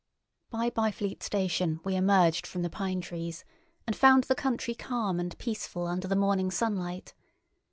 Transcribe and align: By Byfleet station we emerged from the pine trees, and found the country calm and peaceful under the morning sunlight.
By 0.49 0.71
Byfleet 0.71 1.21
station 1.21 1.79
we 1.83 1.95
emerged 1.95 2.47
from 2.47 2.63
the 2.63 2.71
pine 2.71 3.01
trees, 3.01 3.45
and 3.85 3.95
found 3.95 4.23
the 4.23 4.33
country 4.33 4.73
calm 4.73 5.19
and 5.19 5.37
peaceful 5.37 5.85
under 5.85 6.07
the 6.07 6.15
morning 6.15 6.49
sunlight. 6.49 7.13